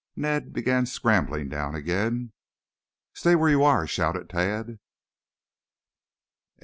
Ned 0.15 0.51
began 0.51 0.87
scrambling 0.87 1.47
down 1.47 1.75
again. 1.75 2.31
"Stay 3.13 3.35
where 3.35 3.51
you 3.51 3.61
are!" 3.63 3.85
shouted 3.85 4.31
Tad. 4.31 4.79